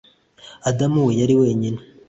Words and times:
adamu 0.69 0.99
we, 1.07 1.11
yari 1.21 1.35
wenyine. 1.41 1.79